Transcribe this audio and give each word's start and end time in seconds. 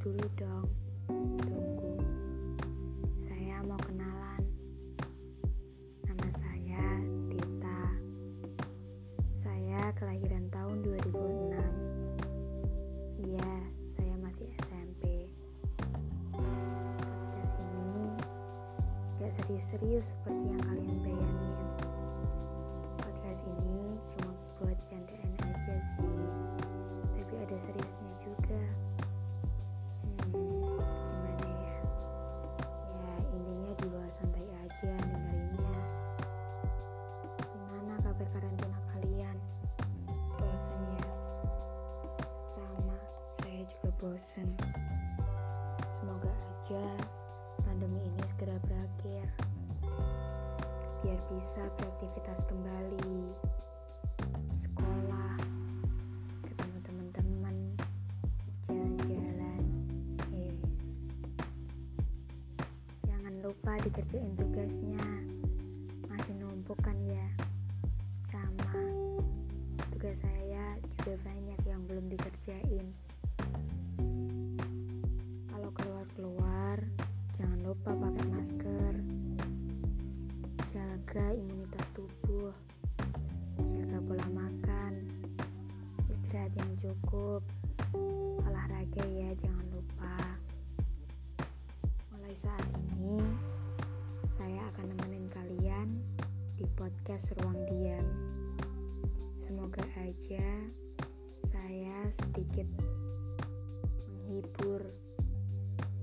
dulu 0.00 0.24
dong 0.40 0.64
tunggu. 1.04 2.00
Saya 3.28 3.60
mau 3.68 3.76
kenalan. 3.84 4.40
Nama 6.08 6.28
saya 6.40 6.84
Dita. 7.28 7.82
Saya 9.44 9.92
kelahiran 10.00 10.48
tahun 10.48 10.88
2006 10.88 11.52
iya 13.28 13.52
saya 14.00 14.14
masih 14.24 14.48
SMP 14.64 15.28
podcast 16.32 17.54
ini 17.60 18.08
gak 19.20 19.32
serius-serius 19.36 20.08
seperti 20.08 20.44
yang 20.48 20.62
kalian 20.64 20.96
pengen. 21.04 21.19
Bosen. 44.00 44.48
Semoga 45.92 46.32
aja 46.32 46.88
pandemi 47.68 48.00
ini 48.00 48.24
segera 48.32 48.56
berakhir. 48.64 49.28
Biar 51.04 51.20
bisa 51.28 51.62
beraktivitas 51.76 52.40
kembali. 52.48 53.36
Sekolah, 54.56 55.36
ketemu 56.48 56.76
teman-teman, 56.80 57.56
jalan-jalan. 58.72 59.62
Eh. 60.32 60.56
Jangan 63.04 63.34
lupa 63.44 63.76
dikerjain 63.84 64.32
tugasnya. 64.40 65.04
Masih 66.08 66.40
numpuk 66.40 66.80
kan 66.80 66.96
ya? 67.04 67.28
Sama. 68.32 68.80
Tugas 69.92 70.16
saya 70.24 70.80
juga 70.96 71.20
banyak 71.20 71.60
yang 71.68 71.69
lupa 77.80 77.96
pakai 77.96 78.26
masker. 78.28 78.94
Jaga 80.68 81.26
imunitas 81.32 81.86
tubuh. 81.96 82.52
Jaga 83.56 83.98
pola 84.04 84.28
makan. 84.36 85.08
Istirahat 86.12 86.52
yang 86.60 86.72
cukup. 86.76 87.40
Olahraga 88.44 89.00
ya, 89.08 89.32
jangan 89.40 89.64
lupa. 89.72 90.12
Mulai 92.12 92.36
saat 92.44 92.68
ini, 93.00 93.16
saya 94.36 94.60
akan 94.76 94.84
nemenin 94.92 95.32
kalian 95.32 96.04
di 96.60 96.68
podcast 96.76 97.32
Ruang 97.40 97.64
Diam. 97.64 98.04
Semoga 99.40 99.80
aja 99.96 100.68
saya 101.48 101.96
sedikit 102.28 102.68
menghibur 104.28 104.84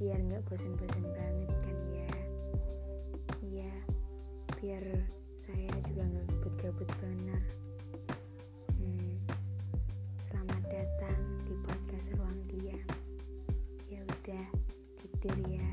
biar 0.00 0.16
nggak 0.16 0.42
bosan-bosan 0.48 1.04
banget 1.12 1.49
tidur 15.20 15.52
ya 15.52 15.68